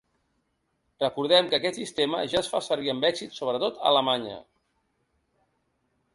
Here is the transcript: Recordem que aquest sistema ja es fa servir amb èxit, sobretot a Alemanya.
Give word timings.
Recordem 1.03 1.51
que 1.51 1.57
aquest 1.57 1.77
sistema 1.79 2.21
ja 2.31 2.39
es 2.41 2.49
fa 2.55 2.63
servir 2.69 2.91
amb 2.95 3.07
èxit, 3.11 3.37
sobretot 3.41 3.79
a 3.83 3.87
Alemanya. 3.93 4.43